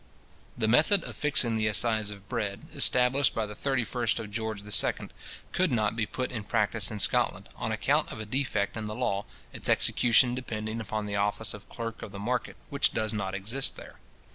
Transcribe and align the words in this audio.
The 0.57 0.67
method 0.67 1.03
of 1.03 1.15
fixing 1.15 1.57
the 1.57 1.67
assize 1.67 2.09
of 2.09 2.27
bread, 2.27 2.61
established 2.73 3.35
by 3.35 3.45
the 3.45 3.53
31st 3.53 4.17
of 4.17 4.31
George 4.31 4.63
II. 4.63 5.09
could 5.51 5.71
not 5.71 5.95
be 5.95 6.07
put 6.07 6.31
in 6.31 6.43
practice 6.43 6.89
in 6.89 6.97
Scotland, 6.97 7.49
on 7.55 7.71
account 7.71 8.11
of 8.11 8.19
a 8.19 8.25
defect 8.25 8.75
in 8.75 8.85
the 8.85 8.95
law, 8.95 9.25
its 9.53 9.69
execution 9.69 10.33
depending 10.33 10.81
upon 10.81 11.05
the 11.05 11.17
office 11.17 11.53
of 11.53 11.69
clerk 11.69 12.01
of 12.01 12.11
the 12.11 12.17
market, 12.17 12.55
which 12.71 12.93
does 12.95 13.13
not 13.13 13.35
exist 13.35 13.75
there. 13.77 13.97